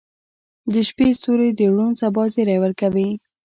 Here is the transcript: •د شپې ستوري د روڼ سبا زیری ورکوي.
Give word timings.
•د 0.71 0.73
شپې 0.87 1.07
ستوري 1.17 1.49
د 1.57 1.61
روڼ 1.73 1.89
سبا 2.01 2.23
زیری 2.33 2.57
ورکوي. 2.61 3.09